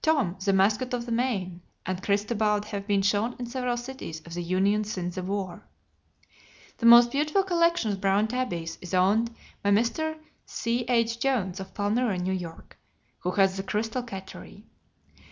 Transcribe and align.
Tom, 0.00 0.36
the 0.44 0.52
mascot 0.52 0.94
of 0.94 1.06
the 1.06 1.10
Maine, 1.10 1.60
and 1.84 2.00
Christobal 2.00 2.64
have 2.66 2.86
been 2.86 3.02
shown 3.02 3.34
in 3.40 3.46
several 3.46 3.76
cities 3.76 4.20
of 4.20 4.32
the 4.34 4.40
Union 4.40 4.84
since 4.84 5.16
the 5.16 5.24
war. 5.24 5.66
The 6.78 6.86
most 6.86 7.10
beautiful 7.10 7.42
collection 7.42 7.90
of 7.90 8.00
brown 8.00 8.28
tabbies 8.28 8.78
is 8.80 8.94
owned 8.94 9.34
by 9.60 9.70
Mr. 9.70 10.20
C.H. 10.46 11.18
Jones, 11.18 11.58
of 11.58 11.74
Palmyra, 11.74 12.14
N.Y., 12.14 12.54
who 13.18 13.32
has 13.32 13.56
the 13.56 13.64
"Crystal 13.64 14.04
Cattery." 14.04 14.66